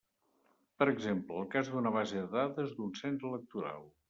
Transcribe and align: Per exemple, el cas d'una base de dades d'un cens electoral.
Per 0.79 0.87
exemple, 0.93 1.37
el 1.43 1.47
cas 1.57 1.69
d'una 1.75 1.93
base 1.99 2.19
de 2.21 2.27
dades 2.37 2.75
d'un 2.81 2.93
cens 3.03 3.31
electoral. 3.33 3.89